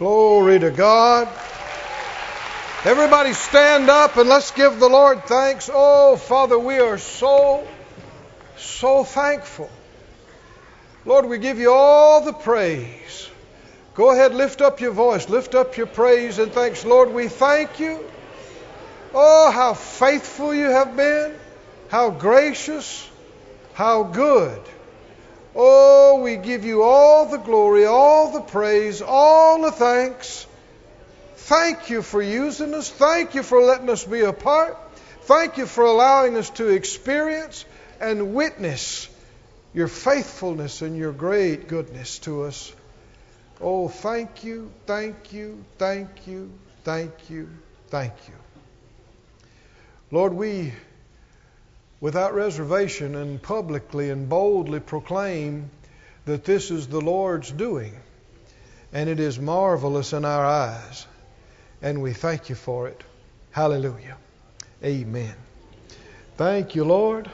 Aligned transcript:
Glory 0.00 0.58
to 0.58 0.70
God. 0.70 1.28
Everybody 2.86 3.34
stand 3.34 3.90
up 3.90 4.16
and 4.16 4.30
let's 4.30 4.50
give 4.50 4.80
the 4.80 4.88
Lord 4.88 5.26
thanks. 5.26 5.68
Oh, 5.70 6.16
Father, 6.16 6.58
we 6.58 6.78
are 6.78 6.96
so, 6.96 7.68
so 8.56 9.04
thankful. 9.04 9.68
Lord, 11.04 11.26
we 11.26 11.36
give 11.36 11.58
you 11.58 11.70
all 11.74 12.22
the 12.22 12.32
praise. 12.32 13.28
Go 13.92 14.10
ahead, 14.10 14.34
lift 14.34 14.62
up 14.62 14.80
your 14.80 14.92
voice, 14.92 15.28
lift 15.28 15.54
up 15.54 15.76
your 15.76 15.86
praise 15.86 16.38
and 16.38 16.50
thanks. 16.50 16.82
Lord, 16.82 17.12
we 17.12 17.28
thank 17.28 17.78
you. 17.78 18.02
Oh, 19.12 19.50
how 19.50 19.74
faithful 19.74 20.54
you 20.54 20.70
have 20.70 20.96
been, 20.96 21.34
how 21.90 22.08
gracious, 22.08 23.06
how 23.74 24.04
good. 24.04 24.62
Oh, 25.54 26.20
we 26.22 26.36
give 26.36 26.64
you 26.64 26.82
all 26.82 27.26
the 27.26 27.38
glory, 27.38 27.84
all 27.84 28.32
the 28.32 28.40
praise, 28.40 29.02
all 29.02 29.62
the 29.62 29.72
thanks. 29.72 30.46
Thank 31.34 31.90
you 31.90 32.02
for 32.02 32.22
using 32.22 32.74
us. 32.74 32.88
Thank 32.88 33.34
you 33.34 33.42
for 33.42 33.60
letting 33.60 33.90
us 33.90 34.04
be 34.04 34.20
a 34.20 34.32
part. 34.32 34.78
Thank 35.22 35.58
you 35.58 35.66
for 35.66 35.84
allowing 35.84 36.36
us 36.36 36.50
to 36.50 36.68
experience 36.68 37.64
and 38.00 38.34
witness 38.34 39.08
your 39.72 39.88
faithfulness 39.88 40.82
and 40.82 40.96
your 40.96 41.12
great 41.12 41.68
goodness 41.68 42.18
to 42.20 42.42
us. 42.42 42.72
Oh, 43.60 43.88
thank 43.88 44.44
you, 44.44 44.72
thank 44.86 45.32
you, 45.32 45.64
thank 45.78 46.26
you, 46.26 46.50
thank 46.84 47.12
you, 47.28 47.48
thank 47.88 48.12
you. 48.26 48.34
Lord, 50.10 50.32
we 50.32 50.72
without 52.00 52.34
reservation 52.34 53.14
and 53.14 53.42
publicly 53.42 54.10
and 54.10 54.28
boldly 54.28 54.80
proclaim 54.80 55.70
that 56.24 56.44
this 56.44 56.70
is 56.70 56.86
the 56.86 57.00
Lord's 57.00 57.50
doing, 57.50 57.94
and 58.92 59.08
it 59.08 59.20
is 59.20 59.38
marvelous 59.38 60.12
in 60.12 60.24
our 60.24 60.44
eyes, 60.44 61.06
and 61.82 62.02
we 62.02 62.12
thank 62.12 62.48
you 62.48 62.54
for 62.54 62.88
it. 62.88 63.02
Hallelujah. 63.50 64.16
Amen. 64.82 65.34
Thank 66.36 66.74
you, 66.74 66.84
Lord. 66.84 67.28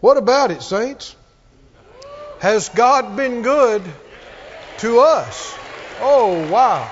What 0.00 0.16
about 0.16 0.50
it, 0.50 0.62
saints? 0.62 1.16
Has 2.40 2.68
God 2.68 3.16
been 3.16 3.42
good 3.42 3.82
to 4.78 5.00
us? 5.00 5.56
Oh, 6.00 6.48
wow. 6.50 6.90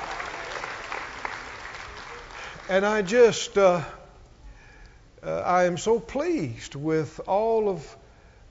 And 2.68 2.86
I 2.86 3.02
just. 3.02 3.58
Uh, 3.58 3.82
uh, 5.22 5.40
I 5.40 5.64
am 5.64 5.76
so 5.76 6.00
pleased 6.00 6.74
with 6.74 7.20
all 7.26 7.68
of 7.68 7.96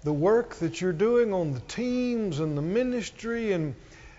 the 0.04 0.14
work 0.14 0.56
that 0.56 0.80
you're 0.80 0.94
doing 0.94 1.34
on 1.34 1.54
the 1.54 1.60
teams 1.62 2.40
and 2.40 2.58
the 2.58 2.62
ministry 2.62 3.52
and 3.52 3.76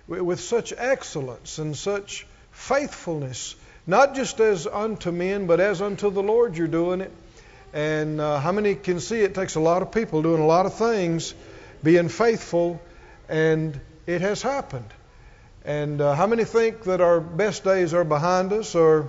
with 0.08 0.40
such 0.40 0.72
excellence 0.76 1.58
and 1.58 1.76
such 1.76 2.26
faithfulness, 2.50 3.54
not 3.86 4.14
just 4.14 4.40
as 4.40 4.66
unto 4.66 5.12
men, 5.12 5.46
but 5.46 5.60
as 5.60 5.80
unto 5.80 6.10
the 6.10 6.22
Lord 6.22 6.56
you're 6.56 6.66
doing 6.66 7.00
it. 7.00 7.12
And 7.72 8.20
uh, 8.20 8.40
how 8.40 8.50
many 8.50 8.74
can 8.74 8.98
see 8.98 9.20
it 9.20 9.34
takes 9.34 9.54
a 9.54 9.60
lot 9.60 9.82
of 9.82 9.92
people 9.92 10.22
doing 10.22 10.42
a 10.42 10.46
lot 10.46 10.66
of 10.66 10.74
things, 10.74 11.34
being 11.82 12.08
faithful, 12.08 12.82
and 13.28 13.80
it 14.06 14.22
has 14.22 14.42
happened. 14.42 14.92
And 15.64 16.00
uh, 16.00 16.14
how 16.14 16.26
many 16.26 16.44
think 16.44 16.82
that 16.84 17.00
our 17.00 17.20
best 17.20 17.62
days 17.62 17.94
are 17.94 18.04
behind 18.04 18.52
us 18.52 18.74
or 18.74 19.08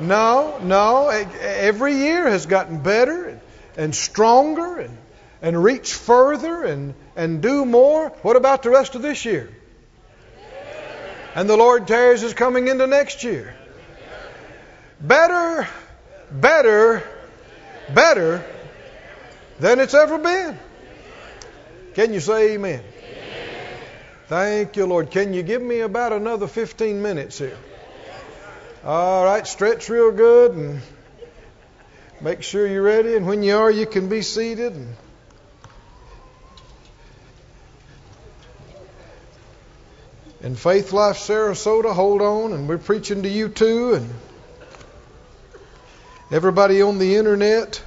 no, 0.00 0.58
no. 0.62 1.08
Every 1.08 1.94
year 1.94 2.28
has 2.28 2.46
gotten 2.46 2.82
better 2.82 3.40
and 3.76 3.94
stronger 3.94 4.78
and, 4.78 4.96
and 5.42 5.62
reach 5.62 5.94
further 5.94 6.64
and, 6.64 6.94
and 7.16 7.40
do 7.40 7.64
more. 7.64 8.08
What 8.22 8.36
about 8.36 8.62
the 8.62 8.70
rest 8.70 8.94
of 8.94 9.02
this 9.02 9.24
year? 9.24 9.50
And 11.34 11.48
the 11.48 11.56
Lord 11.56 11.86
tarries 11.86 12.22
is 12.22 12.34
coming 12.34 12.68
into 12.68 12.86
next 12.86 13.22
year. 13.22 13.54
Better, 15.00 15.68
better, 16.30 17.02
better 17.94 18.44
than 19.60 19.78
it's 19.78 19.94
ever 19.94 20.18
been. 20.18 20.58
Can 21.94 22.12
you 22.12 22.20
say 22.20 22.54
amen? 22.54 22.82
Thank 24.28 24.76
you, 24.76 24.86
Lord. 24.86 25.10
Can 25.10 25.32
you 25.32 25.42
give 25.42 25.62
me 25.62 25.80
about 25.80 26.12
another 26.12 26.46
15 26.46 27.00
minutes 27.00 27.38
here? 27.38 27.56
All 28.88 29.22
right, 29.22 29.46
stretch 29.46 29.90
real 29.90 30.12
good 30.12 30.52
and 30.52 30.80
make 32.22 32.42
sure 32.42 32.66
you're 32.66 32.80
ready. 32.80 33.16
And 33.16 33.26
when 33.26 33.42
you 33.42 33.54
are, 33.54 33.70
you 33.70 33.84
can 33.84 34.08
be 34.08 34.22
seated. 34.22 34.72
And 40.40 40.58
Faith 40.58 40.94
Life 40.94 41.18
Sarasota, 41.18 41.92
hold 41.92 42.22
on, 42.22 42.54
and 42.54 42.66
we're 42.66 42.78
preaching 42.78 43.24
to 43.24 43.28
you 43.28 43.50
too, 43.50 43.92
and 43.92 44.08
everybody 46.30 46.80
on 46.80 46.96
the 46.96 47.16
internet. 47.16 47.82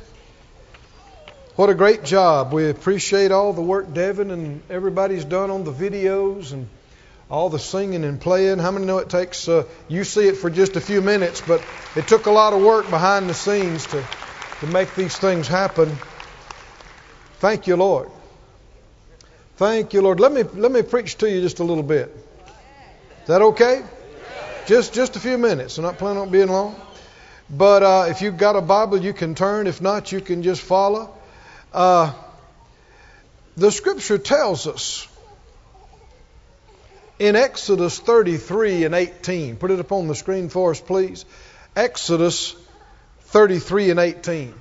What 1.56 1.72
a 1.72 1.74
great 1.74 2.04
job. 2.04 2.54
We 2.54 2.70
appreciate 2.70 3.32
all 3.32 3.54
the 3.54 3.64
work 3.64 3.92
Devin 3.92 4.30
and 4.30 4.62
everybody's 4.70 5.26
done 5.26 5.50
on 5.50 5.64
the 5.64 5.74
videos 5.74 6.54
and 6.54 6.68
all 7.32 7.50
the 7.50 7.58
singing 7.58 8.04
and 8.04 8.20
playing. 8.20 8.60
How 8.60 8.72
many 8.72 8.86
know 8.86 8.98
it 8.98 9.10
takes, 9.10 9.48
uh, 9.48 9.64
you 9.88 10.04
see 10.04 10.28
it 10.28 10.36
for 10.36 10.50
just 10.50 10.76
a 10.76 10.82
few 10.82 11.02
minutes, 11.02 11.42
but 11.42 11.64
it 11.96 12.06
took 12.06 12.26
a 12.26 12.32
lot 12.32 12.52
of 12.52 12.62
work 12.62 12.90
behind 12.90 13.30
the 13.30 13.34
scenes 13.34 13.88
to, 13.88 14.06
to 14.60 14.68
make 14.68 14.94
these 14.96 15.18
things 15.18 15.48
happen. 15.48 15.98
Thank 17.40 17.68
you, 17.68 17.78
Lord. 17.78 18.12
Thank 19.56 19.94
you, 19.94 20.02
Lord. 20.02 20.20
Let 20.20 20.34
me, 20.34 20.44
let 20.44 20.74
me 20.74 20.82
preach 20.82 21.18
to 21.20 21.32
you 21.32 21.40
just 21.40 21.60
a 21.60 21.64
little 21.64 21.84
bit. 21.84 22.14
Is 23.22 23.28
that 23.28 23.42
okay? 23.42 23.82
Just, 24.68 24.94
just 24.94 25.16
a 25.16 25.20
few 25.22 25.38
minutes. 25.38 25.78
I'm 25.78 25.86
not 25.86 25.98
planning 25.98 26.22
on 26.22 26.30
being 26.32 26.50
long. 26.50 26.76
But 27.50 27.82
uh, 27.82 28.06
if 28.10 28.22
you've 28.22 28.38
got 28.38 28.58
a 28.58 28.62
Bible, 28.62 29.02
you 29.02 29.14
can 29.14 29.36
turn. 29.36 29.68
If 29.68 29.82
not, 29.82 30.12
you 30.12 30.20
can 30.20 30.44
just 30.44 30.62
follow. 30.62 31.14
Uh, 31.74 32.14
the 33.56 33.72
scripture 33.72 34.18
tells 34.18 34.68
us 34.68 35.08
in 37.22 37.36
Exodus 37.36 38.00
33 38.00 38.84
and 38.84 38.96
18. 38.96 39.58
Put 39.58 39.70
it 39.70 39.80
up 39.80 39.92
on 39.92 40.08
the 40.08 40.16
screen 40.16 40.50
for 40.50 40.72
us, 40.72 40.82
please. 40.82 41.24
Exodus 41.76 42.56
33 43.26 43.92
and 43.92 44.00
18. 44.00 44.54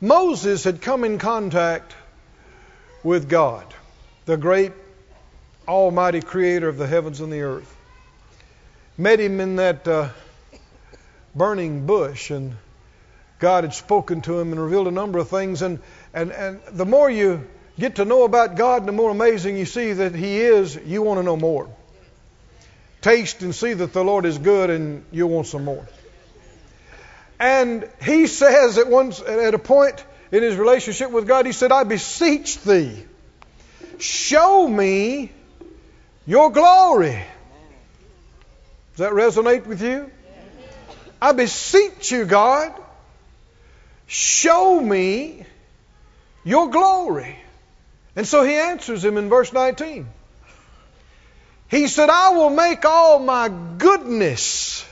Moses 0.00 0.64
had 0.64 0.80
come 0.80 1.04
in 1.04 1.18
contact 1.18 1.94
with 3.04 3.28
God, 3.28 3.66
the 4.24 4.38
great 4.38 4.72
Almighty 5.68 6.22
Creator 6.22 6.70
of 6.70 6.78
the 6.78 6.86
heavens 6.86 7.20
and 7.20 7.30
the 7.30 7.42
earth. 7.42 7.76
Met 8.96 9.20
him 9.20 9.38
in 9.38 9.56
that 9.56 9.86
uh, 9.86 10.08
burning 11.34 11.84
bush, 11.84 12.30
and 12.30 12.56
God 13.38 13.64
had 13.64 13.74
spoken 13.74 14.22
to 14.22 14.40
him 14.40 14.52
and 14.52 14.58
revealed 14.58 14.88
a 14.88 14.92
number 14.92 15.18
of 15.18 15.28
things. 15.28 15.60
And, 15.60 15.80
and, 16.14 16.32
and 16.32 16.62
the 16.72 16.86
more 16.86 17.10
you 17.10 17.46
get 17.80 17.96
to 17.96 18.04
know 18.04 18.24
about 18.24 18.56
God, 18.56 18.86
the 18.86 18.92
more 18.92 19.10
amazing 19.10 19.56
you 19.56 19.66
see 19.66 19.92
that 19.94 20.14
He 20.14 20.38
is, 20.38 20.76
you 20.76 21.02
want 21.02 21.18
to 21.18 21.24
know 21.24 21.36
more. 21.36 21.68
Taste 23.00 23.42
and 23.42 23.54
see 23.54 23.72
that 23.72 23.92
the 23.92 24.04
Lord 24.04 24.26
is 24.26 24.38
good, 24.38 24.70
and 24.70 25.04
you 25.10 25.26
want 25.26 25.46
some 25.46 25.64
more. 25.64 25.86
And 27.40 27.88
he 28.02 28.26
says 28.26 28.76
at 28.76 28.88
once 28.88 29.20
at 29.22 29.54
a 29.54 29.58
point 29.58 30.04
in 30.30 30.42
his 30.42 30.56
relationship 30.56 31.10
with 31.10 31.26
God, 31.26 31.46
he 31.46 31.52
said, 31.52 31.72
I 31.72 31.84
beseech 31.84 32.60
thee, 32.60 33.02
show 33.98 34.68
me 34.68 35.32
your 36.26 36.52
glory. 36.52 37.24
Does 38.94 38.98
that 38.98 39.12
resonate 39.12 39.64
with 39.64 39.80
you? 39.80 40.10
I 41.22 41.32
beseech 41.32 42.12
you, 42.12 42.26
God, 42.26 42.74
show 44.06 44.78
me 44.78 45.46
your 46.44 46.68
glory. 46.68 47.38
And 48.20 48.28
so 48.28 48.44
he 48.44 48.52
answers 48.52 49.02
him 49.02 49.16
in 49.16 49.30
verse 49.30 49.50
19. 49.50 50.06
He 51.70 51.86
said, 51.86 52.10
I 52.10 52.36
will 52.36 52.50
make 52.50 52.84
all 52.84 53.18
my 53.18 53.50
goodness 53.78 54.84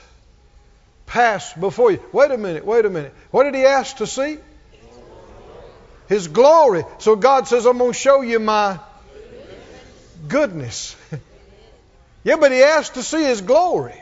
pass 1.05 1.53
before 1.53 1.91
you. 1.91 2.03
Wait 2.11 2.31
a 2.31 2.39
minute, 2.39 2.65
wait 2.65 2.85
a 2.85 2.89
minute. 2.89 3.13
What 3.29 3.43
did 3.43 3.53
he 3.53 3.65
ask 3.65 3.97
to 3.97 4.07
see? 4.07 4.39
His 6.07 6.27
glory. 6.27 6.85
So 6.97 7.15
God 7.15 7.47
says, 7.47 7.67
I'm 7.67 7.77
going 7.77 7.91
to 7.91 7.99
show 7.99 8.21
you 8.21 8.39
my 8.39 8.79
goodness. 10.27 10.95
yeah, 12.23 12.37
but 12.37 12.51
he 12.51 12.63
asked 12.63 12.95
to 12.95 13.03
see 13.03 13.23
his 13.23 13.41
glory. 13.41 14.01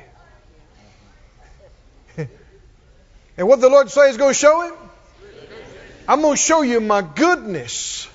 and 2.17 2.29
what 3.45 3.59
the 3.59 3.67
Lord 3.67 3.89
say 3.89 4.09
is 4.09 4.15
going 4.15 4.31
to 4.31 4.39
show 4.39 4.61
him? 4.61 4.73
I'm 6.07 6.21
going 6.21 6.37
to 6.37 6.41
show 6.41 6.61
you 6.61 6.79
my 6.79 7.01
goodness. 7.01 8.07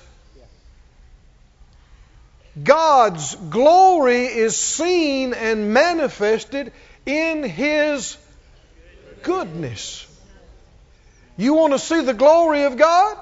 God's 2.61 3.35
glory 3.35 4.25
is 4.25 4.55
seen 4.55 5.33
and 5.33 5.73
manifested 5.73 6.71
in 7.05 7.43
His 7.43 8.17
goodness. 9.23 10.07
You 11.35 11.55
want 11.55 11.73
to 11.73 11.79
see 11.79 12.01
the 12.01 12.13
glory 12.13 12.63
of 12.63 12.77
God? 12.77 13.17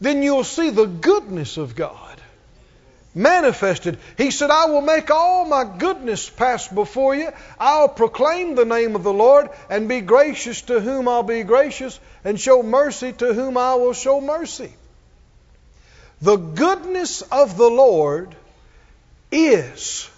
Then 0.00 0.22
you'll 0.22 0.44
see 0.44 0.70
the 0.70 0.86
goodness 0.86 1.56
of 1.56 1.76
God 1.76 2.08
manifested. 3.14 3.98
He 4.16 4.30
said, 4.30 4.50
I 4.50 4.66
will 4.66 4.80
make 4.80 5.10
all 5.10 5.44
my 5.44 5.64
goodness 5.64 6.30
pass 6.30 6.68
before 6.68 7.14
you. 7.14 7.30
I'll 7.58 7.88
proclaim 7.88 8.54
the 8.54 8.64
name 8.64 8.94
of 8.94 9.02
the 9.02 9.12
Lord 9.12 9.50
and 9.68 9.88
be 9.88 10.00
gracious 10.00 10.62
to 10.62 10.80
whom 10.80 11.08
I'll 11.08 11.22
be 11.22 11.42
gracious 11.42 11.98
and 12.24 12.40
show 12.40 12.62
mercy 12.62 13.12
to 13.12 13.34
whom 13.34 13.56
I 13.56 13.74
will 13.74 13.92
show 13.92 14.20
mercy. 14.20 14.72
The 16.20 16.36
goodness 16.36 17.22
of 17.22 17.56
the 17.56 17.70
Lord 17.70 18.34
is 19.30 20.10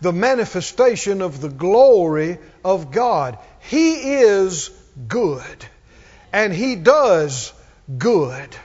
the 0.00 0.12
manifestation 0.12 1.20
of 1.20 1.40
the 1.40 1.48
glory 1.48 2.38
of 2.64 2.90
God. 2.90 3.38
He 3.60 4.14
is 4.14 4.70
good, 5.08 5.66
and 6.32 6.52
He 6.52 6.76
does 6.76 7.52
good, 7.98 8.56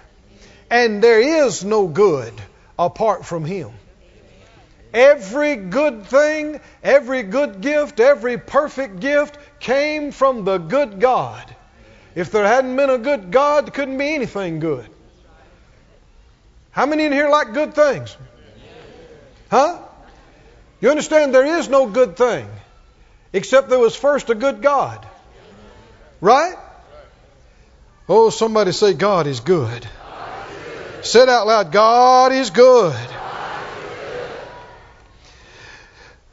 and 0.70 1.04
there 1.04 1.20
is 1.46 1.66
no 1.66 1.88
good 1.88 2.34
apart 2.80 3.26
from 3.26 3.44
Him. 3.44 3.72
Every 4.94 5.56
good 5.56 6.06
thing, 6.06 6.60
every 6.84 7.24
good 7.24 7.62
gift, 7.62 8.00
every 8.00 8.38
perfect 8.38 9.00
gift 9.00 9.38
came 9.60 10.12
from 10.12 10.44
the 10.44 10.58
good 10.58 11.00
God. 11.00 11.56
If 12.14 12.32
there 12.32 12.46
hadn't 12.46 12.76
been 12.76 12.90
a 12.90 12.98
good 12.98 13.32
God, 13.32 13.66
there 13.66 13.72
couldn't 13.72 13.98
be 13.98 14.14
anything 14.14 14.60
good. 14.60 14.90
How 16.72 16.86
many 16.86 17.06
in 17.06 17.12
here 17.12 17.30
like 17.30 17.54
good 17.54 17.74
things? 17.74 18.16
Huh? 19.50 19.80
You 20.80 20.90
understand 20.90 21.34
there 21.34 21.60
is 21.60 21.68
no 21.68 21.88
good 21.88 22.16
thing 22.16 22.48
except 23.34 23.70
there 23.70 23.80
was 23.80 23.96
first 23.96 24.30
a 24.30 24.36
good 24.36 24.62
God. 24.62 25.06
Right? 26.22 26.56
Oh, 28.08 28.30
somebody 28.30 28.72
say, 28.72 28.94
God 28.94 29.28
is 29.28 29.40
good. 29.40 29.88
Say 31.02 31.24
it 31.24 31.30
out 31.30 31.48
loud 31.48 31.72
God 31.72 32.32
is 32.32 32.50
good. 32.50 32.96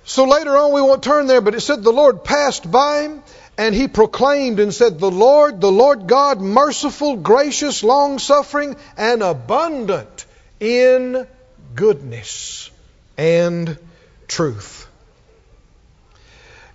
So 0.05 0.25
later 0.25 0.57
on, 0.57 0.73
we 0.73 0.81
won't 0.81 1.03
turn 1.03 1.27
there, 1.27 1.41
but 1.41 1.55
it 1.55 1.61
said 1.61 1.83
the 1.83 1.93
Lord 1.93 2.25
passed 2.25 2.71
by 2.71 3.03
him 3.03 3.23
and 3.59 3.75
he 3.75 3.89
proclaimed 3.89 4.59
and 4.61 4.73
said, 4.73 4.99
The 4.99 5.11
Lord, 5.11 5.61
the 5.61 5.71
Lord 5.71 6.07
God, 6.07 6.41
merciful, 6.41 7.17
gracious, 7.17 7.83
long 7.83 8.19
suffering, 8.19 8.77
and 8.97 9.23
abundant 9.23 10.27
in 10.61 11.27
goodness 11.75 12.71
and 13.17 13.79
truth. 14.27 14.87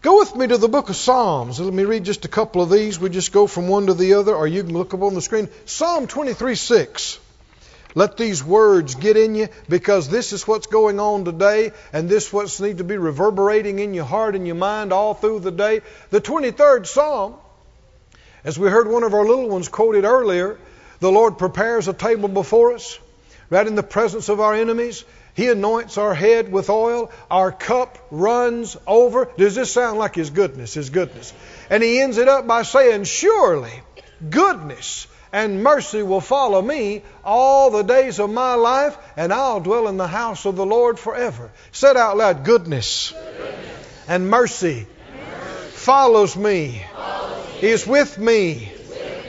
Go 0.02 0.20
with 0.20 0.36
me 0.36 0.48
to 0.48 0.58
the 0.58 0.68
book 0.68 0.90
of 0.90 0.98
Psalms. 0.98 1.62
Let 1.62 1.74
me 1.74 1.86
read 1.86 2.04
just 2.04 2.26
a 2.26 2.28
couple 2.28 2.62
of 2.62 2.70
these. 2.70 3.00
We 3.00 3.10
just 3.10 3.32
go 3.32 3.48
from 3.48 3.70
one 3.70 3.88
to 3.88 3.94
the 3.94 4.16
other, 4.16 4.36
or 4.36 4.46
you 4.46 4.62
can 4.64 4.74
look 4.74 4.94
up 4.94 5.02
on 5.02 5.14
the 5.14 5.22
screen. 5.22 5.48
Psalm 5.66 6.08
23 6.08 6.56
6. 6.56 7.20
Let 7.96 8.18
these 8.18 8.44
words 8.44 8.96
get 8.96 9.18
in 9.18 9.36
you 9.36 9.50
because 9.70 10.10
this 10.10 10.34
is 10.34 10.48
what's 10.48 10.68
going 10.68 11.00
on 11.00 11.26
today, 11.26 11.72
and 11.94 12.10
this 12.10 12.28
is 12.28 12.34
what's 12.34 12.60
need 12.60 12.80
to 12.80 12.84
be 12.84 12.98
reverberating 12.98 13.80
in 13.80 13.94
your 13.94 14.04
heart 14.04 14.36
and 14.36 14.48
your 14.48 14.56
mind 14.56 14.92
all 14.92 15.14
through 15.14 15.40
the 15.40 15.52
day. 15.52 15.82
The 16.10 16.20
23rd 16.20 16.88
Psalm, 16.88 17.36
as 18.44 18.58
we 18.58 18.70
heard 18.70 18.90
one 18.90 19.04
of 19.04 19.14
our 19.14 19.26
little 19.26 19.48
ones 19.48 19.70
quoted 19.70 20.06
earlier, 20.06 20.58
the 21.00 21.12
Lord 21.12 21.38
prepares 21.38 21.88
a 21.88 21.94
table 21.94 22.28
before 22.28 22.74
us, 22.74 23.00
right 23.54 23.68
in 23.68 23.76
the 23.76 23.84
presence 23.84 24.30
of 24.30 24.40
our 24.40 24.56
enemies. 24.56 25.06
He 25.36 25.48
anoints 25.48 25.98
our 25.98 26.14
head 26.14 26.52
with 26.52 26.70
oil. 26.70 27.12
Our 27.30 27.52
cup 27.52 27.98
runs 28.10 28.76
over. 28.86 29.30
Does 29.38 29.56
this 29.56 29.72
sound 29.72 30.00
like 30.00 30.16
His 30.16 30.32
goodness? 30.32 30.74
His 30.74 30.90
goodness. 30.90 31.34
And 31.70 31.84
He 31.84 32.02
ends 32.02 32.18
it 32.18 32.28
up 32.28 32.48
by 32.48 32.64
saying, 32.64 33.04
Surely 33.04 33.72
goodness 34.28 35.08
and 35.32 35.64
mercy 35.64 36.04
will 36.04 36.22
follow 36.22 36.62
me 36.62 37.02
all 37.24 37.72
the 37.72 37.82
days 37.84 38.20
of 38.20 38.30
my 38.30 38.54
life, 38.54 38.96
and 39.18 39.34
I'll 39.34 39.60
dwell 39.60 39.88
in 39.88 39.98
the 39.98 40.08
house 40.08 40.46
of 40.46 40.56
the 40.56 40.66
Lord 40.66 41.00
forever. 41.00 41.52
Said 41.72 41.98
out 41.98 42.18
loud, 42.18 42.46
goodness, 42.46 43.12
goodness. 43.12 44.06
and 44.08 44.30
mercy, 44.30 44.86
mercy. 45.16 45.72
follows 45.72 46.38
me, 46.38 46.84
follows 46.96 47.62
me. 47.62 47.68
is 47.68 47.88
with 47.88 48.18
me 48.20 48.72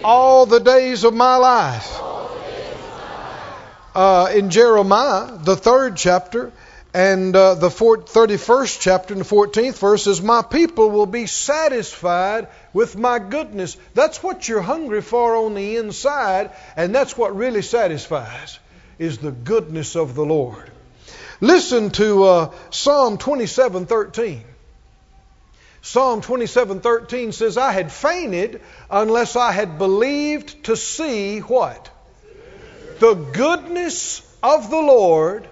all 0.04 0.44
the 0.44 0.60
days 0.60 1.04
of 1.04 1.14
my 1.14 1.36
life. 1.36 2.03
Uh, 3.94 4.28
in 4.34 4.50
Jeremiah, 4.50 5.38
the 5.38 5.54
third 5.54 5.96
chapter, 5.96 6.52
and 6.92 7.34
uh, 7.36 7.54
the 7.54 7.68
31st 7.68 8.80
chapter 8.80 9.14
and 9.14 9.20
the 9.20 9.28
14th 9.28 9.78
verse 9.78 10.04
says, 10.04 10.20
My 10.20 10.42
people 10.42 10.90
will 10.90 11.06
be 11.06 11.26
satisfied 11.26 12.48
with 12.72 12.96
my 12.96 13.20
goodness. 13.20 13.76
That's 13.94 14.20
what 14.20 14.48
you're 14.48 14.62
hungry 14.62 15.00
for 15.00 15.36
on 15.36 15.54
the 15.54 15.76
inside, 15.76 16.50
and 16.76 16.92
that's 16.92 17.16
what 17.16 17.36
really 17.36 17.62
satisfies, 17.62 18.58
is 18.98 19.18
the 19.18 19.30
goodness 19.30 19.94
of 19.94 20.16
the 20.16 20.24
Lord. 20.24 20.70
Listen 21.40 21.90
to 21.90 22.24
uh, 22.24 22.50
Psalm 22.70 23.16
27:13. 23.18 24.42
Psalm 25.82 26.20
27:13 26.20 27.32
says, 27.32 27.56
"I 27.58 27.70
had 27.70 27.92
fainted 27.92 28.60
unless 28.90 29.36
I 29.36 29.52
had 29.52 29.78
believed 29.78 30.64
to 30.64 30.76
see 30.76 31.40
what? 31.40 31.90
The 32.98 33.14
goodness 33.14 34.22
of 34.42 34.70
the 34.70 34.80
Lord 34.80 35.48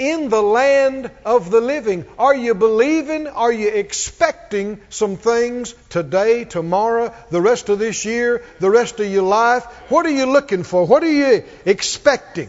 in 0.00 0.30
the 0.30 0.42
land 0.42 1.10
of 1.26 1.50
the 1.50 1.60
living. 1.60 2.06
Are 2.18 2.34
you 2.34 2.54
believing? 2.54 3.26
Are 3.26 3.52
you 3.52 3.68
expecting 3.68 4.80
some 4.88 5.16
things 5.16 5.74
today, 5.90 6.44
tomorrow, 6.44 7.14
the 7.30 7.40
rest 7.42 7.68
of 7.68 7.78
this 7.78 8.06
year, 8.06 8.42
the 8.60 8.70
rest 8.70 8.98
of 8.98 9.06
your 9.06 9.22
life? 9.22 9.64
What 9.90 10.06
are 10.06 10.10
you 10.10 10.24
looking 10.24 10.62
for? 10.62 10.86
What 10.86 11.04
are 11.04 11.12
you 11.12 11.44
expecting? 11.66 12.48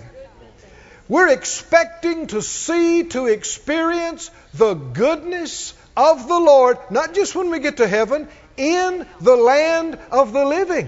We're 1.10 1.28
expecting 1.28 2.28
to 2.28 2.42
see, 2.42 3.04
to 3.10 3.26
experience 3.26 4.32
the 4.54 4.76
goodness 4.76 5.74
of 5.98 6.30
the 6.30 6.40
Lord, 6.40 6.78
not 6.90 7.14
just 7.14 7.36
when 7.36 7.50
we 7.50 7.60
get 7.60 7.78
to 7.78 7.88
heaven, 7.88 8.30
in 8.56 9.06
the 9.20 9.36
land 9.36 10.00
of 10.10 10.32
the 10.32 10.46
living. 10.46 10.88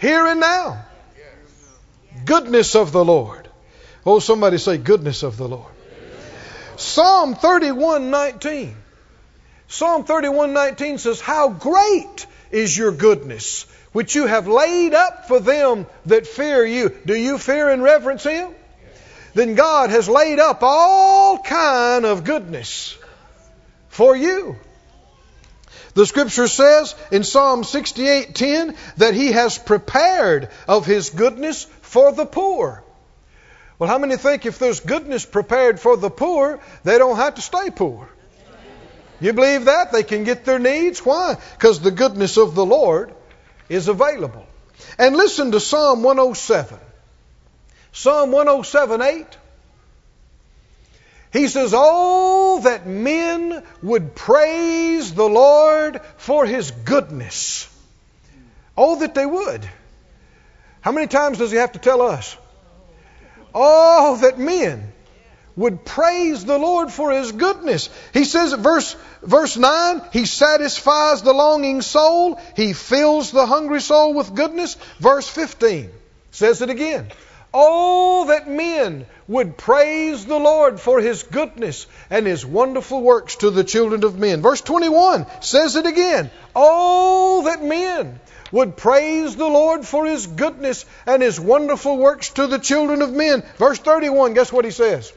Here 0.00 0.24
and 0.24 0.38
now. 0.38 0.84
Goodness 2.28 2.76
of 2.76 2.92
the 2.92 3.02
Lord. 3.02 3.48
Oh, 4.04 4.18
somebody 4.18 4.58
say, 4.58 4.76
goodness 4.76 5.22
of 5.22 5.38
the 5.38 5.48
Lord. 5.48 5.72
Psalm 6.76 7.34
31:19. 7.34 8.74
Psalm 9.66 10.04
31:19 10.04 10.98
says, 10.98 11.22
"How 11.22 11.48
great 11.48 12.26
is 12.50 12.76
your 12.76 12.92
goodness, 12.92 13.64
which 13.92 14.14
you 14.14 14.26
have 14.26 14.46
laid 14.46 14.92
up 14.92 15.26
for 15.26 15.40
them 15.40 15.86
that 16.04 16.26
fear 16.26 16.66
you." 16.66 16.90
Do 17.06 17.14
you 17.14 17.38
fear 17.38 17.70
and 17.70 17.82
reverence 17.82 18.24
him? 18.24 18.54
Then 19.34 19.54
God 19.54 19.88
has 19.88 20.06
laid 20.06 20.38
up 20.38 20.58
all 20.62 21.38
kind 21.38 22.04
of 22.04 22.24
goodness 22.24 22.94
for 23.88 24.14
you. 24.14 24.56
The 25.94 26.06
scripture 26.06 26.46
says 26.46 26.94
in 27.10 27.24
Psalm 27.24 27.64
68:10 27.64 28.76
that 28.98 29.14
he 29.14 29.32
has 29.32 29.58
prepared 29.58 30.48
of 30.68 30.86
his 30.86 31.10
goodness 31.10 31.66
for 31.88 32.12
the 32.12 32.26
poor. 32.26 32.84
Well, 33.78 33.88
how 33.88 33.98
many 33.98 34.16
think 34.16 34.44
if 34.44 34.58
there's 34.58 34.80
goodness 34.80 35.24
prepared 35.24 35.80
for 35.80 35.96
the 35.96 36.10
poor, 36.10 36.60
they 36.84 36.98
don't 36.98 37.16
have 37.16 37.36
to 37.36 37.42
stay 37.42 37.70
poor? 37.70 38.08
You 39.20 39.32
believe 39.32 39.64
that? 39.64 39.90
They 39.90 40.02
can 40.02 40.24
get 40.24 40.44
their 40.44 40.58
needs? 40.58 41.04
Why? 41.04 41.36
Because 41.54 41.80
the 41.80 41.90
goodness 41.90 42.36
of 42.36 42.54
the 42.54 42.64
Lord 42.64 43.12
is 43.68 43.88
available. 43.88 44.46
And 44.98 45.16
listen 45.16 45.52
to 45.52 45.60
Psalm 45.60 46.02
107. 46.02 46.78
Psalm 47.92 48.32
107 48.32 49.02
8. 49.02 49.26
He 51.32 51.48
says, 51.48 51.72
Oh, 51.74 52.60
that 52.62 52.86
men 52.86 53.62
would 53.82 54.14
praise 54.14 55.12
the 55.14 55.28
Lord 55.28 56.00
for 56.16 56.46
his 56.46 56.70
goodness. 56.70 57.68
Oh, 58.76 59.00
that 59.00 59.14
they 59.14 59.26
would. 59.26 59.68
How 60.80 60.92
many 60.92 61.06
times 61.06 61.38
does 61.38 61.50
he 61.50 61.56
have 61.58 61.72
to 61.72 61.78
tell 61.78 62.02
us? 62.02 62.36
Oh, 63.54 64.16
that 64.22 64.38
men 64.38 64.92
would 65.58 65.84
praise 65.84 66.44
the 66.44 66.56
Lord 66.56 66.92
for 66.92 67.10
His 67.10 67.32
goodness. 67.32 67.90
He 68.14 68.24
says 68.24 68.52
at 68.52 68.60
verse, 68.60 68.94
verse 69.22 69.56
9, 69.56 70.02
He 70.12 70.24
satisfies 70.24 71.22
the 71.22 71.32
longing 71.32 71.82
soul, 71.82 72.40
He 72.54 72.72
fills 72.72 73.32
the 73.32 73.44
hungry 73.44 73.80
soul 73.80 74.14
with 74.14 74.34
goodness. 74.34 74.76
Verse 75.00 75.28
15 75.28 75.90
says 76.30 76.62
it 76.62 76.70
again. 76.70 77.08
Oh, 77.52 78.26
that 78.28 78.48
men 78.48 79.06
would 79.26 79.56
praise 79.56 80.24
the 80.24 80.38
Lord 80.38 80.78
for 80.78 81.00
His 81.00 81.24
goodness 81.24 81.86
and 82.08 82.26
His 82.26 82.46
wonderful 82.46 83.02
works 83.02 83.36
to 83.36 83.50
the 83.50 83.64
children 83.64 84.04
of 84.04 84.16
men. 84.16 84.42
Verse 84.42 84.60
21 84.60 85.26
says 85.40 85.74
it 85.74 85.86
again. 85.86 86.30
Oh, 86.54 87.42
that 87.46 87.64
men 87.64 88.20
would 88.52 88.76
praise 88.76 89.36
the 89.36 89.46
Lord 89.46 89.86
for 89.86 90.06
His 90.06 90.26
goodness 90.26 90.84
and 91.06 91.22
His 91.22 91.38
wonderful 91.38 91.96
works 91.96 92.30
to 92.30 92.46
the 92.46 92.58
children 92.58 93.02
of 93.02 93.12
men. 93.12 93.42
Verse 93.56 93.78
31, 93.78 94.34
guess 94.34 94.52
what 94.52 94.64
He 94.64 94.70
says? 94.70 95.12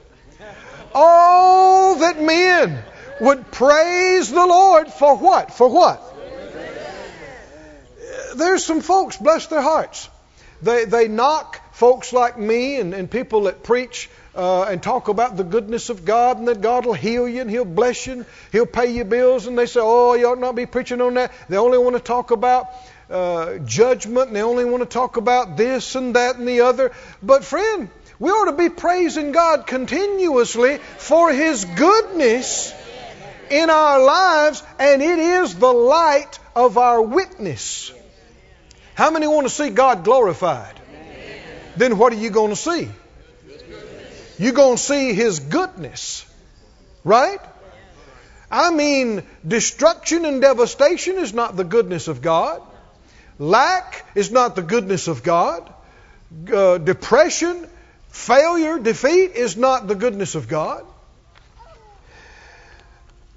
Oh, 0.94 1.98
that 2.00 2.22
men 2.22 2.84
would 3.22 3.52
praise 3.52 4.30
the 4.30 4.46
Lord 4.46 4.92
for 4.92 5.16
what? 5.16 5.54
For 5.54 5.70
what? 5.70 6.08
There's 8.36 8.66
some 8.66 8.82
folks, 8.82 9.18
bless 9.18 9.48
their 9.48 9.62
hearts. 9.62 10.10
They, 10.62 10.86
they 10.86 11.08
knock 11.08 11.60
folks 11.74 12.14
like 12.14 12.38
me 12.38 12.80
and, 12.80 12.94
and 12.94 13.10
people 13.10 13.44
that 13.44 13.64
preach 13.64 14.10
uh, 14.36 14.64
and 14.64 14.82
talk 14.82 15.08
about 15.08 15.36
the 15.36 15.44
goodness 15.44 15.90
of 15.90 16.06
God 16.06 16.38
and 16.38 16.48
that 16.48 16.62
God 16.62 16.86
will 16.86 16.94
heal 16.94 17.28
you 17.28 17.42
and 17.42 17.50
He'll 17.50 17.66
bless 17.66 18.08
you 18.08 18.14
and 18.14 18.26
He'll 18.52 18.66
pay 18.66 18.92
your 18.92 19.06
bills. 19.06 19.48
And 19.48 19.58
they 19.58 19.66
say, 19.66 19.80
oh, 19.82 20.14
you 20.14 20.28
ought 20.28 20.40
not 20.40 20.56
be 20.56 20.66
preaching 20.66 21.02
on 21.02 21.16
that. 21.16 21.32
They 21.50 21.58
only 21.58 21.78
want 21.78 21.96
to 21.96 22.02
talk 22.02 22.32
about 22.32 22.70
uh, 23.12 23.58
judgment 23.60 24.28
and 24.28 24.36
they 24.36 24.42
only 24.42 24.66
want 24.66 24.82
to 24.82 24.90
talk 24.90 25.18
about 25.18 25.58
this 25.58 25.96
and 25.96 26.16
that 26.16 26.38
and 26.38 26.48
the 26.48 26.62
other. 26.62 26.92
But, 27.22 27.44
friend, 27.44 27.90
we 28.20 28.30
ought 28.30 28.46
to 28.46 28.58
be 28.58 28.70
praising 28.70 29.32
God 29.32 29.68
continuously 29.68 30.78
for 30.78 31.32
His 31.32 31.66
goodness 31.66 32.74
in 33.50 33.70
our 33.70 34.02
lives, 34.02 34.64
and 34.80 35.02
it 35.02 35.20
is 35.20 35.56
the 35.56 35.74
light 35.74 36.40
of 36.56 36.78
our 36.78 37.02
witness. 37.02 37.92
How 38.94 39.12
many 39.12 39.28
want 39.28 39.48
to 39.48 39.54
see 39.54 39.70
God 39.70 40.04
glorified? 40.04 40.80
Then 41.76 41.98
what 41.98 42.14
are 42.14 42.18
you 42.18 42.30
going 42.30 42.52
to 42.52 42.56
see? 42.56 42.90
You're 44.38 44.54
going 44.54 44.78
to 44.78 44.84
see 44.84 45.14
His 45.14 45.40
goodness. 45.40 46.26
Right? 47.04 47.40
I 48.52 48.70
mean, 48.70 49.24
destruction 49.48 50.26
and 50.26 50.42
devastation 50.42 51.18
is 51.18 51.34
not 51.34 51.56
the 51.56 51.64
goodness 51.64 52.08
of 52.08 52.22
God. 52.22 52.62
Lack 53.42 54.06
is 54.14 54.30
not 54.30 54.56
the 54.56 54.62
goodness 54.62 55.08
of 55.08 55.24
God. 55.24 55.68
Uh, 56.54 56.78
depression, 56.78 57.68
failure, 58.10 58.78
defeat 58.78 59.32
is 59.32 59.58
not 59.58 59.88
the 59.88 59.96
goodness 59.96 60.36
of 60.36 60.48
God. 60.48 60.86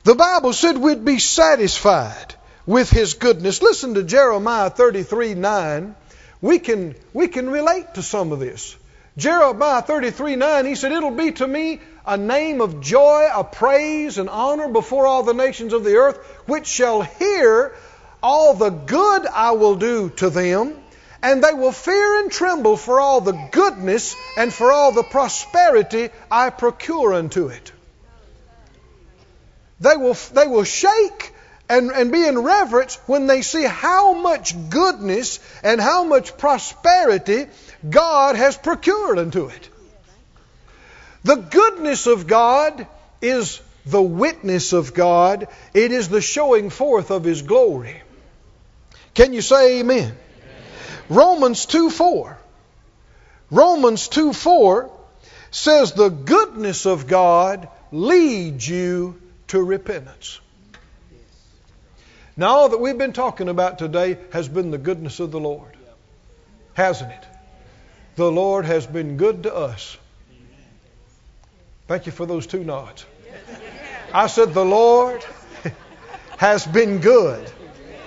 The 0.02 0.14
Bible 0.14 0.52
said 0.52 0.76
we'd 0.76 1.06
be 1.06 1.18
satisfied 1.18 2.34
with 2.66 2.90
His 2.90 3.14
goodness. 3.14 3.62
Listen 3.62 3.94
to 3.94 4.02
Jeremiah 4.02 4.68
33 4.68 5.32
9. 5.32 5.94
We 6.42 6.58
can, 6.58 6.94
we 7.14 7.28
can 7.28 7.48
relate 7.48 7.94
to 7.94 8.02
some 8.02 8.30
of 8.32 8.40
this. 8.40 8.76
Jeremiah 9.16 9.80
33 9.80 10.36
9, 10.36 10.66
he 10.66 10.74
said, 10.74 10.92
It'll 10.92 11.12
be 11.12 11.32
to 11.32 11.46
me 11.46 11.80
a 12.04 12.18
name 12.18 12.60
of 12.60 12.82
joy, 12.82 13.26
a 13.34 13.42
praise, 13.42 14.18
and 14.18 14.28
honor 14.28 14.68
before 14.68 15.06
all 15.06 15.22
the 15.22 15.32
nations 15.32 15.72
of 15.72 15.82
the 15.82 15.96
earth, 15.96 16.18
which 16.44 16.66
shall 16.66 17.00
hear 17.00 17.74
all 18.24 18.54
the 18.54 18.70
good 18.70 19.26
I 19.26 19.50
will 19.50 19.74
do 19.74 20.08
to 20.16 20.30
them, 20.30 20.74
and 21.22 21.44
they 21.44 21.52
will 21.52 21.72
fear 21.72 22.20
and 22.20 22.32
tremble 22.32 22.78
for 22.78 22.98
all 22.98 23.20
the 23.20 23.48
goodness 23.52 24.16
and 24.38 24.50
for 24.50 24.72
all 24.72 24.92
the 24.92 25.02
prosperity 25.02 26.08
I 26.30 26.48
procure 26.48 27.12
unto 27.12 27.48
it. 27.48 27.70
They 29.78 29.96
will, 29.96 30.16
they 30.32 30.46
will 30.46 30.64
shake 30.64 31.34
and, 31.68 31.90
and 31.90 32.10
be 32.10 32.26
in 32.26 32.38
reverence 32.38 32.98
when 33.06 33.26
they 33.26 33.42
see 33.42 33.64
how 33.64 34.14
much 34.14 34.54
goodness 34.70 35.38
and 35.62 35.78
how 35.78 36.04
much 36.04 36.38
prosperity 36.38 37.46
God 37.88 38.36
has 38.36 38.56
procured 38.56 39.18
unto 39.18 39.48
it. 39.48 39.68
The 41.24 41.36
goodness 41.36 42.06
of 42.06 42.26
God 42.26 42.86
is 43.20 43.60
the 43.84 44.00
witness 44.00 44.72
of 44.72 44.94
God, 44.94 45.46
it 45.74 45.92
is 45.92 46.08
the 46.08 46.22
showing 46.22 46.70
forth 46.70 47.10
of 47.10 47.22
His 47.24 47.42
glory. 47.42 48.00
Can 49.14 49.32
you 49.32 49.42
say 49.42 49.80
amen? 49.80 49.98
amen. 49.98 50.16
Romans 51.08 51.66
2 51.66 51.90
4. 51.90 52.38
Romans 53.50 54.08
2 54.08 54.32
4 54.32 54.90
says, 55.50 55.92
The 55.92 56.08
goodness 56.08 56.86
of 56.86 57.06
God 57.06 57.68
leads 57.92 58.68
you 58.68 59.20
to 59.48 59.62
repentance. 59.62 60.40
Now, 62.36 62.48
all 62.48 62.68
that 62.70 62.78
we've 62.78 62.98
been 62.98 63.12
talking 63.12 63.48
about 63.48 63.78
today 63.78 64.18
has 64.32 64.48
been 64.48 64.72
the 64.72 64.78
goodness 64.78 65.20
of 65.20 65.30
the 65.30 65.38
Lord, 65.38 65.76
hasn't 66.72 67.12
it? 67.12 67.24
The 68.16 68.30
Lord 68.30 68.64
has 68.64 68.86
been 68.86 69.16
good 69.16 69.44
to 69.44 69.54
us. 69.54 69.96
Thank 71.86 72.06
you 72.06 72.12
for 72.12 72.26
those 72.26 72.46
two 72.46 72.64
nods. 72.64 73.06
I 74.12 74.26
said, 74.26 74.54
The 74.54 74.64
Lord 74.64 75.24
has 76.38 76.66
been 76.66 76.98
good. 76.98 77.48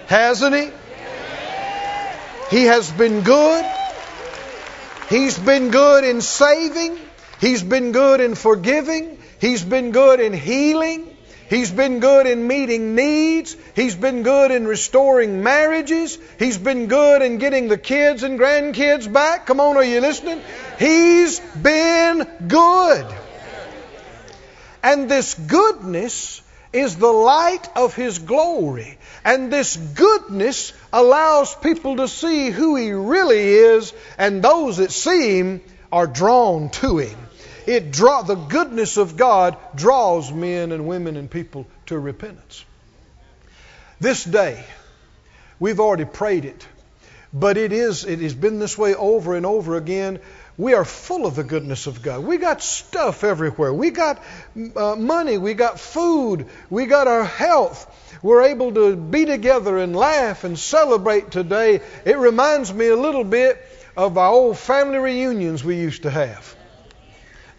Hasn't 0.07 0.55
He? 0.55 0.71
He 2.49 2.63
has 2.65 2.89
been 2.91 3.21
good. 3.21 3.65
He's 5.09 5.37
been 5.37 5.69
good 5.69 6.03
in 6.03 6.21
saving. 6.21 6.97
He's 7.39 7.63
been 7.63 7.91
good 7.91 8.21
in 8.21 8.35
forgiving. 8.35 9.17
He's 9.39 9.63
been 9.63 9.91
good 9.91 10.19
in 10.19 10.33
healing. 10.33 11.15
He's 11.49 11.71
been 11.71 11.99
good 11.99 12.27
in 12.27 12.45
meeting 12.47 12.95
needs. 12.95 13.55
He's 13.75 13.95
been 13.95 14.23
good 14.23 14.51
in 14.51 14.67
restoring 14.67 15.43
marriages. 15.43 16.17
He's 16.39 16.57
been 16.57 16.87
good 16.87 17.21
in 17.21 17.37
getting 17.37 17.67
the 17.69 17.77
kids 17.77 18.23
and 18.23 18.39
grandkids 18.39 19.11
back. 19.11 19.45
Come 19.45 19.59
on, 19.61 19.77
are 19.77 19.83
you 19.83 20.01
listening? 20.01 20.41
He's 20.77 21.39
been 21.39 22.27
good. 22.47 23.05
And 24.83 25.09
this 25.09 25.33
goodness 25.35 26.41
is 26.73 26.95
the 26.95 27.11
light 27.11 27.67
of 27.75 27.95
His 27.95 28.19
glory. 28.19 28.97
And 29.23 29.51
this 29.51 29.75
goodness 29.77 30.73
allows 30.91 31.55
people 31.55 31.97
to 31.97 32.07
see 32.07 32.49
who 32.49 32.75
He 32.75 32.91
really 32.91 33.39
is, 33.39 33.93
and 34.17 34.41
those 34.41 34.77
that 34.77 34.91
see 34.91 35.39
Him 35.39 35.61
are 35.91 36.07
drawn 36.07 36.69
to 36.69 36.97
Him 36.97 37.17
it 37.67 37.91
draw 37.91 38.21
the 38.21 38.35
goodness 38.35 38.97
of 38.97 39.17
God 39.17 39.57
draws 39.75 40.31
men 40.31 40.71
and 40.71 40.87
women 40.87 41.17
and 41.17 41.29
people 41.29 41.67
to 41.87 41.99
repentance. 41.99 42.63
This 43.99 44.23
day, 44.23 44.63
we've 45.59 45.81
already 45.81 46.05
prayed 46.05 46.45
it, 46.45 46.65
but 47.33 47.57
it 47.57 47.73
is 47.73 48.05
it 48.05 48.19
has 48.19 48.33
been 48.33 48.59
this 48.59 48.77
way 48.77 48.95
over 48.95 49.35
and 49.35 49.45
over 49.45 49.75
again. 49.75 50.19
We 50.57 50.73
are 50.73 50.85
full 50.85 51.27
of 51.27 51.35
the 51.35 51.43
goodness 51.43 51.85
of 51.85 52.01
God. 52.01 52.23
We 52.23 52.37
got 52.37 52.63
stuff 52.63 53.23
everywhere. 53.23 53.71
We 53.71 53.91
got 53.91 54.23
uh, 54.75 54.95
money. 54.95 55.37
We 55.37 55.53
got 55.53 55.79
food. 55.79 56.47
We 56.71 56.87
got 56.87 57.07
our 57.07 57.23
health. 57.23 57.93
We're 58.23 58.43
able 58.43 58.73
to 58.73 58.95
be 58.95 59.25
together 59.25 59.77
and 59.77 59.95
laugh 59.95 60.43
and 60.43 60.57
celebrate 60.57 61.29
today. 61.29 61.81
It 62.05 62.17
reminds 62.17 62.73
me 62.73 62.87
a 62.87 62.95
little 62.95 63.23
bit 63.23 63.63
of 63.95 64.17
our 64.17 64.31
old 64.31 64.57
family 64.57 64.97
reunions 64.97 65.63
we 65.63 65.75
used 65.75 66.03
to 66.03 66.09
have. 66.09 66.55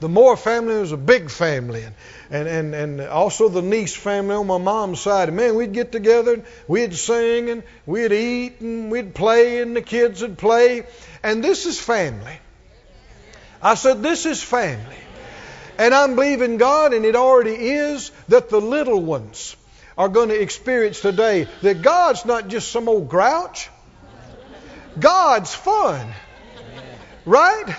The 0.01 0.09
Moore 0.09 0.37
family 0.37 0.79
was 0.79 0.93
a 0.93 0.97
big 0.97 1.29
family, 1.29 1.83
and, 1.83 1.95
and, 2.31 2.49
and, 2.49 2.75
and 2.75 3.01
also 3.01 3.49
the 3.49 3.63
Niece 3.63 3.97
family 3.97 4.35
on 4.35 4.47
my 4.47 4.59
mom's 4.59 5.01
side. 5.01 5.29
And 5.29 5.37
man, 5.37 5.57
we'd 5.57 5.73
get 5.73 5.91
together, 5.91 6.35
and 6.35 6.45
we'd 6.69 6.95
sing, 6.95 7.51
and 7.51 7.63
we'd 7.85 8.13
eat, 8.13 8.61
and 8.61 8.91
we'd 8.93 9.15
play, 9.15 9.61
and 9.61 9.75
the 9.75 9.83
kids 9.83 10.23
would 10.23 10.39
play. 10.39 10.87
And 11.23 11.43
this 11.43 11.67
is 11.67 11.81
family. 11.81 12.39
I 13.63 13.75
said, 13.75 14.03
This 14.03 14.27
is 14.27 14.43
family. 14.43 14.97
And 15.79 15.95
I'm 15.95 16.17
believing 16.17 16.57
God, 16.57 16.93
and 16.93 17.05
it 17.05 17.15
already 17.15 17.55
is, 17.55 18.11
that 18.29 18.51
the 18.51 18.61
little 18.61 19.01
ones 19.01 19.57
are 19.97 20.09
going 20.09 20.29
to 20.29 20.41
experience 20.41 21.01
today 21.01 21.47
that 21.63 21.83
God's 21.83 22.25
not 22.25 22.49
just 22.49 22.71
some 22.71 22.89
old 22.89 23.09
grouch, 23.09 23.69
God's 24.99 25.55
fun. 25.55 26.13
Right? 27.25 27.77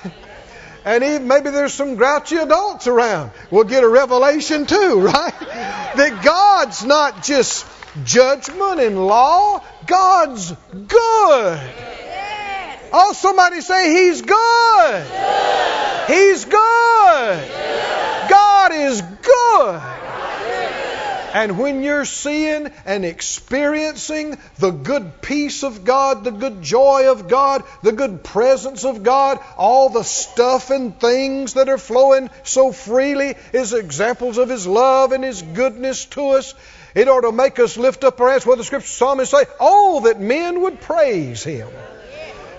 And 0.86 1.04
even 1.04 1.28
maybe 1.28 1.50
there's 1.50 1.74
some 1.74 1.96
grouchy 1.96 2.38
adults 2.38 2.88
around. 2.88 3.32
We'll 3.52 3.66
get 3.66 3.84
a 3.84 3.90
revelation 3.90 4.66
too, 4.66 5.00
right? 5.14 5.40
that 5.40 6.22
God's 6.24 6.86
not 6.86 7.24
just 7.24 7.66
judgment 8.04 8.80
and 8.80 9.06
law, 9.06 9.62
God's 9.86 10.54
good. 10.72 11.60
Oh, 12.92 13.14
somebody 13.14 13.62
say, 13.62 13.92
He's 13.94 14.22
good. 14.22 15.06
He's 16.08 16.46
good. 16.46 17.50
God 18.30 18.72
is 18.74 19.02
good. 19.02 19.82
And 21.32 21.60
when 21.60 21.84
you're 21.84 22.06
seeing 22.06 22.72
and 22.86 23.06
experiencing 23.06 24.40
the 24.58 24.72
good 24.72 25.22
peace 25.22 25.64
of 25.64 25.84
God, 25.84 26.24
the 26.24 26.32
good 26.32 26.64
joy 26.64 27.12
of 27.12 27.28
God, 27.28 27.64
the 27.84 27.92
good 27.92 28.24
presence 28.24 28.84
of 28.84 29.04
God, 29.04 29.40
all 29.56 29.90
the 29.90 30.04
stuff 30.04 30.72
and 30.72 31.00
things 31.00 31.54
that 31.54 31.70
are 31.70 31.78
flowing 31.78 32.32
so 32.44 32.72
freely 32.72 33.36
is 33.54 33.74
examples 33.74 34.40
of 34.40 34.50
His 34.50 34.66
love 34.66 35.12
and 35.12 35.24
His 35.24 35.44
goodness 35.44 36.06
to 36.06 36.30
us. 36.30 36.56
It 36.96 37.08
ought 37.08 37.22
to 37.22 37.32
make 37.32 37.60
us 37.60 37.78
lift 37.78 38.04
up 38.04 38.20
our 38.20 38.32
hands. 38.32 38.48
What 38.48 38.58
the 38.58 38.64
scripture 38.64 38.88
psalmist 38.88 39.30
say, 39.32 39.46
Oh, 39.60 40.02
that 40.06 40.20
men 40.20 40.62
would 40.62 40.82
praise 40.82 41.44
Him 41.44 41.70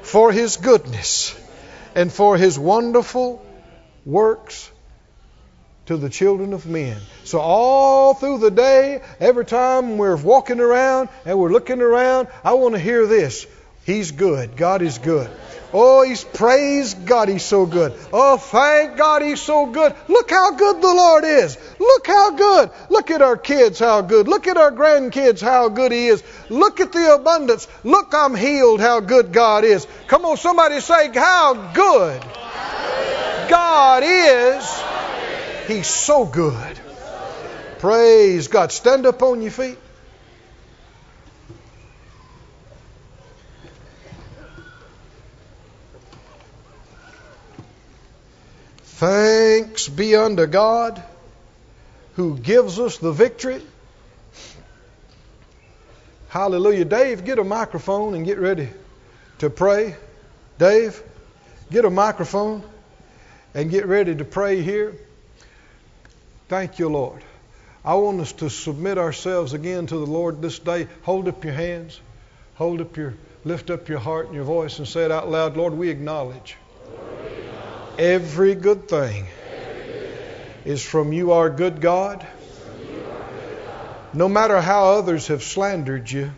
for 0.03 0.33
His 0.33 0.57
goodness 0.57 1.39
and 1.95 2.13
for 2.13 2.37
His 2.37 2.59
wonderful 2.59 3.45
works 4.05 4.71
to 5.87 5.97
the 5.97 6.09
children 6.09 6.53
of 6.53 6.67
men. 6.67 7.01
So, 7.25 7.41
all 7.41 8.15
through 8.15 8.39
the 8.39 8.51
day, 8.51 9.03
every 9.19 9.45
time 9.45 9.99
we're 9.99 10.17
walking 10.17 10.61
around 10.61 11.09
and 11.25 11.39
we're 11.39 11.51
looking 11.51 11.81
around, 11.81 12.29
I 12.45 12.55
want 12.55 12.75
to 12.75 12.81
hear 12.81 13.07
this 13.07 13.47
He's 13.91 14.13
good. 14.13 14.57
God 14.57 14.83
is 14.83 14.99
good. 14.99 15.29
Oh, 15.73 16.03
he's 16.03 16.23
praise 16.23 16.95
God, 16.95 17.29
he's 17.29 17.45
so 17.45 17.67
good. 17.67 17.93
Oh, 18.13 18.37
thank 18.37 18.97
God, 18.97 19.23
he's 19.23 19.41
so 19.41 19.67
good. 19.67 19.97
Look 20.07 20.31
how 20.31 20.53
good 20.53 20.81
the 20.81 20.95
Lord 20.95 21.25
is. 21.25 21.59
Look 21.81 22.07
how 22.07 22.31
good. 22.31 22.71
Look 22.89 23.11
at 23.11 23.21
our 23.21 23.37
kids, 23.37 23.81
how 23.81 24.03
good. 24.03 24.29
Look 24.29 24.47
at 24.47 24.57
our 24.57 24.71
grandkids, 24.71 25.41
how 25.41 25.69
good 25.71 25.91
he 25.91 26.07
is. 26.07 26.23
Look 26.49 26.79
at 26.79 26.93
the 26.93 27.15
abundance. 27.15 27.67
Look, 27.83 28.13
I'm 28.15 28.37
healed, 28.37 28.81
how 28.81 29.01
good 29.01 29.33
God 29.33 29.65
is. 29.65 29.89
Come 30.07 30.25
on, 30.25 30.37
somebody 30.37 30.79
say, 30.79 31.11
how 31.13 31.73
good 31.73 32.23
God 33.49 34.05
is. 34.05 34.83
He's 35.67 35.89
so 35.89 36.27
good. 36.27 36.79
Praise 37.81 38.47
God. 38.47 38.71
Stand 38.71 39.05
up 39.07 39.21
on 39.23 39.43
your 39.43 39.51
feet. 39.51 39.79
Thanks 49.01 49.89
be 49.89 50.15
unto 50.15 50.45
God 50.45 51.03
who 52.17 52.37
gives 52.37 52.79
us 52.79 52.99
the 52.99 53.13
victory. 53.13 53.63
Hallelujah. 56.29 56.85
Dave, 56.85 57.25
get 57.25 57.39
a 57.39 57.45
microphone 57.45 58.13
and 58.13 58.27
get 58.27 58.39
ready 58.39 58.69
to 59.39 59.49
pray. 59.49 59.97
Dave, 60.59 61.03
get 61.71 61.87
a 61.87 61.91
microphone 61.91 62.63
and 63.55 63.71
get 63.71 63.87
ready 63.87 64.15
to 64.15 64.25
pray 64.27 64.61
here. 64.61 64.95
Thank 66.51 66.79
you, 66.79 66.91
Lord. 66.91 67.23
I 67.83 67.95
want 67.95 68.21
us 68.21 68.33
to 68.33 68.51
submit 68.51 68.99
ourselves 68.99 69.55
again 69.55 69.87
to 69.87 69.97
the 69.97 70.05
Lord 70.05 70.43
this 70.43 70.59
day. 70.59 70.89
Hold 71.05 71.27
up 71.27 71.43
your 71.43 71.55
hands. 71.55 71.99
Hold 72.57 72.83
up 72.83 72.99
your 72.99 73.15
lift 73.45 73.71
up 73.71 73.89
your 73.89 74.01
heart 74.01 74.27
and 74.27 74.35
your 74.35 74.45
voice 74.45 74.79
and 74.79 74.87
say 74.87 75.07
it 75.07 75.11
out 75.11 75.31
loud. 75.31 75.57
Lord, 75.57 75.73
we 75.73 75.89
acknowledge 75.89 76.59
Every 78.01 78.55
good 78.55 78.89
thing 78.89 79.27
is 80.65 80.83
from 80.83 81.13
you, 81.13 81.33
our 81.33 81.51
good 81.51 81.83
God. 81.83 82.27
No 84.15 84.27
matter 84.27 84.59
how 84.59 84.93
others 84.93 85.27
have 85.27 85.43
slandered 85.43 86.11
you, 86.11 86.33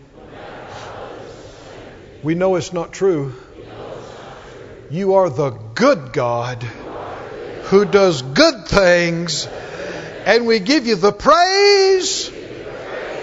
we 2.20 2.34
know 2.34 2.56
it's 2.56 2.72
not 2.72 2.92
true. 2.92 3.32
You 4.90 5.14
are 5.14 5.30
the 5.30 5.50
good 5.50 6.12
God 6.12 6.64
who 7.70 7.84
does 7.84 8.22
good 8.22 8.66
things, 8.66 9.46
and 10.26 10.48
we 10.48 10.58
give 10.58 10.88
you 10.88 10.96
the 10.96 11.12
praise. 11.12 12.28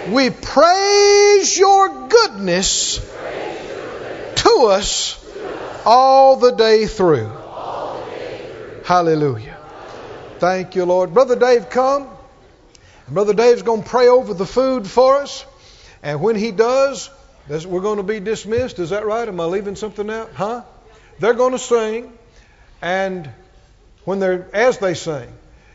We 0.08 0.30
praise 0.30 1.58
your 1.58 2.08
goodness 2.08 3.06
to 4.36 4.68
us 4.70 5.22
all 5.84 6.36
the 6.36 6.52
day 6.52 6.86
through. 6.86 7.30
Hallelujah. 8.84 9.56
Thank 10.38 10.74
you, 10.74 10.84
Lord. 10.84 11.12
Brother 11.12 11.36
Dave, 11.36 11.68
come. 11.70 12.08
Brother 13.08 13.34
Dave's 13.34 13.62
going 13.62 13.82
to 13.82 13.88
pray 13.88 14.08
over 14.08 14.34
the 14.34 14.46
food 14.46 14.86
for 14.86 15.16
us. 15.16 15.44
And 16.02 16.20
when 16.20 16.36
he 16.36 16.50
does, 16.50 17.10
we're 17.48 17.80
going 17.80 17.98
to 17.98 18.02
be 18.02 18.20
dismissed. 18.20 18.78
Is 18.78 18.90
that 18.90 19.04
right? 19.04 19.26
Am 19.26 19.40
I 19.40 19.44
leaving 19.44 19.76
something 19.76 20.08
out? 20.08 20.32
Huh? 20.32 20.62
They're 21.18 21.34
going 21.34 21.52
to 21.52 21.58
sing. 21.58 22.12
And 22.80 23.28
when 24.04 24.18
they're, 24.20 24.48
as 24.54 24.78
they 24.78 24.94
sing, 24.94 25.28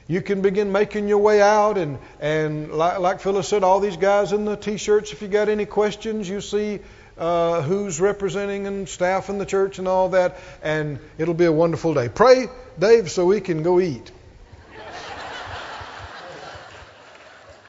you 0.08 0.22
can 0.22 0.42
begin 0.42 0.72
making 0.72 1.08
your 1.08 1.20
way 1.20 1.42
out. 1.42 1.78
And, 1.78 2.00
and 2.20 2.72
like, 2.72 3.00
like 3.00 3.20
Phyllis 3.20 3.48
said, 3.48 3.64
all 3.64 3.80
these 3.80 3.98
guys 3.98 4.32
in 4.32 4.46
the 4.46 4.56
t 4.56 4.78
shirts, 4.78 5.12
if 5.12 5.22
you 5.22 5.28
got 5.28 5.50
any 5.50 5.66
questions, 5.66 6.28
you 6.28 6.42
see 6.42 6.80
uh, 7.18 7.62
who's 7.62 8.00
representing 8.00 8.66
and 8.66 8.90
staff 8.90 9.30
in 9.30 9.38
the 9.38 9.46
church 9.46 9.78
and 9.78 9.88
all 9.88 10.10
that. 10.10 10.38
And 10.64 11.00
it'll 11.18 11.34
be 11.34 11.46
a 11.46 11.52
wonderful 11.52 11.94
day. 11.94 12.10
Pray 12.10 12.48
Dave, 12.80 13.10
so 13.10 13.26
we 13.26 13.42
can 13.42 13.64
go 13.64 13.80
eat. 13.80 14.12